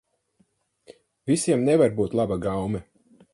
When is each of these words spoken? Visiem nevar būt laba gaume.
Visiem 1.33 1.67
nevar 1.67 1.93
būt 2.01 2.17
laba 2.21 2.39
gaume. 2.47 2.83